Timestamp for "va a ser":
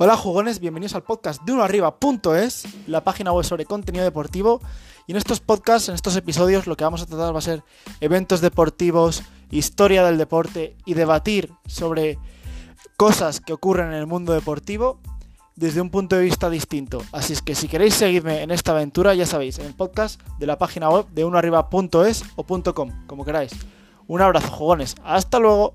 7.34-7.64